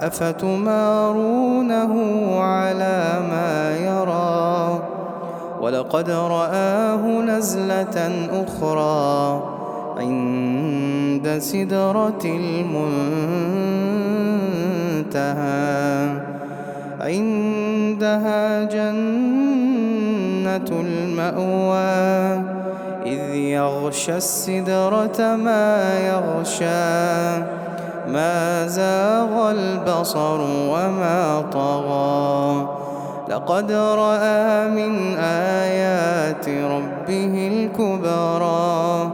أفتمارونه 0.00 1.94
على 2.40 3.20
ما 3.30 3.76
يرى؟ 3.76 4.82
ولقد 5.60 6.10
رآه 6.10 7.20
نزلة 7.22 8.26
أخرى 8.32 9.42
عند 9.96 11.38
سدرة 11.38 12.24
المنتهى 12.24 12.90
عندها 17.00 18.64
جنة 18.64 20.00
المأوى 20.70 22.44
إذ 23.06 23.34
يغشى 23.34 24.16
السدرة 24.16 25.36
ما 25.36 25.98
يغشى. 26.08 27.59
ما 28.12 28.66
زاغ 28.66 29.50
البصر 29.50 30.40
وما 30.40 31.44
طغى. 31.52 32.68
لقد 33.28 33.72
رأى 33.72 34.68
من 34.68 35.16
آيات 35.16 36.48
ربه 36.48 37.48
الكبرى. 37.52 39.10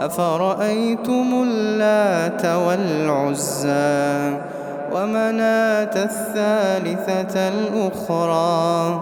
أفرأيتم 0.00 1.26
اللات 1.42 2.44
والعزى 2.44 4.38
ومناة 4.92 5.94
الثالثة 5.96 7.48
الأخرى؟ 7.48 9.00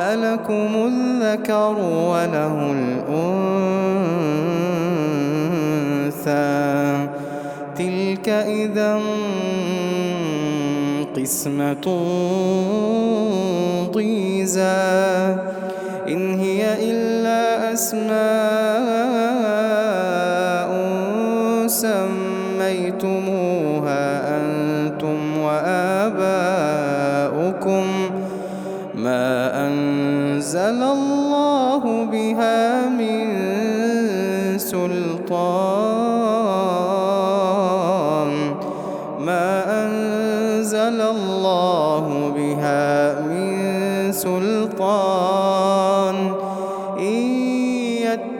ألكم 0.00 0.70
الذكر 0.74 1.76
وله 1.80 2.72
الأنثى. 6.18 7.17
تلك 8.18 8.28
إذا 8.28 9.00
قسمة 11.16 11.86
ضيزى. 13.92 15.36
إن 16.08 16.40
هي 16.40 16.90
إلا 16.90 17.72
أسماء 17.72 18.18
سميتموها 21.66 23.26
أنتم 24.40 25.38
وآباؤكم. 25.38 26.26
ما 28.94 29.26
أنزل 29.66 30.82
الله 30.82 32.04
بها 32.12 32.88
من 32.88 33.57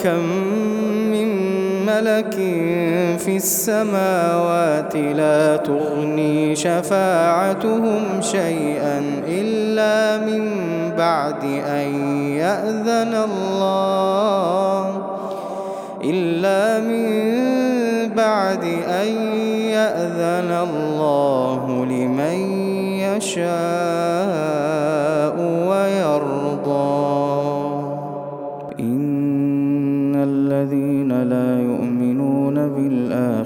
وكم 0.00 0.24
من 1.12 1.28
ملك 1.86 2.34
في 3.18 3.36
السماوات 3.36 4.96
لا 4.96 5.56
تغني 5.56 6.56
شفاعتهم 6.56 8.02
شيئا 8.20 9.22
إلا 9.28 10.26
من 10.26 10.50
بعد 10.98 11.44
أن 11.44 11.88
يأذن 12.32 13.14
الله. 13.28 15.02
إلا 16.04 16.80
من 16.80 17.10
بعد 18.14 18.64
أن 18.88 19.08
يأذن 19.68 20.50
الله 20.50 21.86
لمن 21.90 22.36
يشاء. 22.98 23.99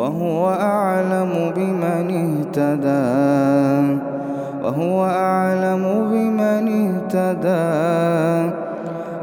وهو 0.00 0.50
أعلم 0.50 1.52
بمن 1.56 2.06
اهتدى. 2.24 4.00
وهو 4.64 5.04
أعلم 5.04 5.84
بمن 6.12 6.64
اهتدى. 6.80 8.54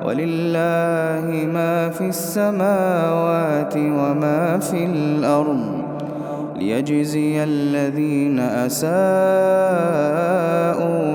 ولله 0.05 1.27
ما 1.53 1.89
في 1.89 2.05
السماوات 2.09 3.73
وما 3.77 4.59
في 4.59 4.85
الأرض. 4.85 5.65
ليجزي 6.55 7.43
الذين 7.43 8.39
أساءوا 8.39 8.95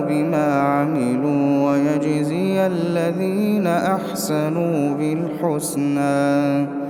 بما 0.08 0.60
عملوا. 0.60 1.70
ويجزي 1.70 2.66
الذين 2.66 3.66
أحسنوا 3.66 4.94
بالحسنى. 4.94 6.81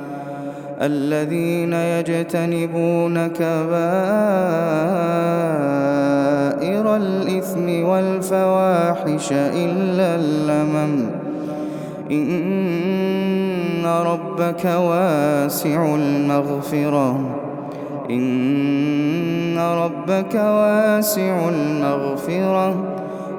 الذين 0.82 1.73
يجتنبون 1.73 3.26
كبائر 3.26 4.06
الإثم 6.96 7.84
والفواحش 7.88 9.32
إلا 9.32 10.14
اللمم. 10.14 11.06
إن 12.11 13.87
ربك 13.87 14.64
واسع 14.64 15.94
المغفرة. 15.94 17.20
إن 18.11 19.58
ربك 19.58 20.35
واسع 20.35 21.49
المغفرة. 21.49 23.01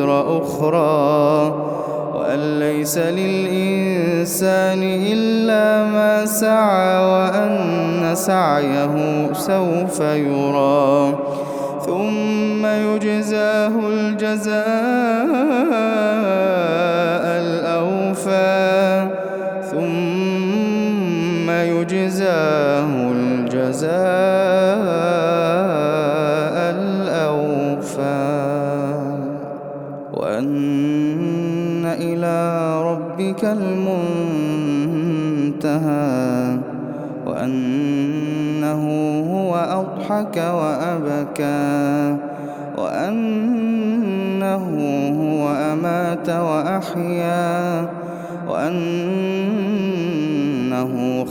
وزر 0.00 0.42
أخرى 0.42 1.54
وأن 2.14 2.58
ليس 2.58 2.98
للإنسان 2.98 4.82
إلا 4.82 5.84
ما 5.90 6.26
سعى 6.26 7.04
وأن 7.04 8.10
سعيه 8.14 9.28
سوف 9.32 10.00
يرى. 10.00 11.18
ثم 11.86 12.66
يجزاه 12.66 13.72
الجزاء 13.88 14.60
الأوفى 17.44 19.08
ثم 19.70 21.50
يجزاه 21.50 23.12
الجزاء 23.12 24.00
ربك 33.40 33.58
المنتهى 35.64 36.58
وأنه 37.26 38.82
هو 39.32 39.54
أضحك 39.56 40.36
وأبكى 40.36 42.16
وأنه 42.78 44.64
هو 45.20 45.48
أمات 45.72 46.28
وأحيا 46.28 47.88
وأنه 48.48 48.90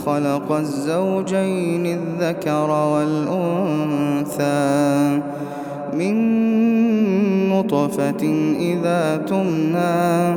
خلق 0.06 0.52
الزوجين 0.52 1.86
الذكر 1.86 2.70
والأنثى. 2.70 4.50
من 5.94 6.16
نطفة 7.50 8.22
إذا 8.60 9.16
تمنى 9.16 10.36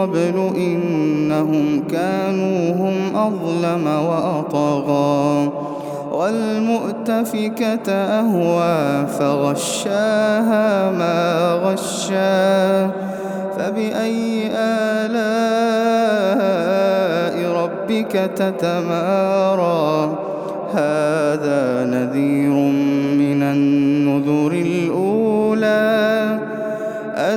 قبل 0.00 0.52
إنهم 0.56 1.82
كانوا 1.90 2.72
هم 2.72 3.16
أظلم 3.16 3.86
وأطغى. 3.86 5.52
والمؤتفكة 6.12 7.92
أهوى 7.92 9.06
فغشاها 9.06 10.90
ما 10.90 11.52
غشا. 11.64 12.90
فبأي 13.58 14.50
آلاء 14.54 15.10
ربك 17.62 18.12
تتمارى؟ 18.36 20.18
هذا 20.74 21.84
نذير 21.84 22.52
من 23.18 23.42
النذر 23.42 24.39